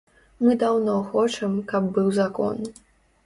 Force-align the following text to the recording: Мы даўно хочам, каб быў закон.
Мы 0.45 0.55
даўно 0.63 0.95
хочам, 1.09 1.53
каб 1.73 1.83
быў 1.97 2.09
закон. 2.21 2.57